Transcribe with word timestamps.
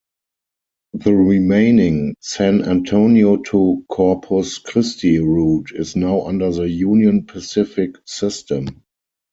The 0.93 1.13
remaining 1.15 2.15
San 2.21 2.63
Antonio-to-Corpus 2.63 4.57
Christi 4.57 5.19
route 5.19 5.71
is 5.75 5.95
now 5.95 6.21
under 6.25 6.49
the 6.49 6.67
Union 6.67 7.27
Pacific 7.27 7.97
system. 8.05 8.83